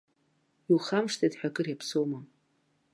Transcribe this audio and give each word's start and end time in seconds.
Иухамышҭит 0.69 1.33
ҳәа 1.39 1.49
акыр 1.51 1.67
иаԥсоума? 1.69 2.19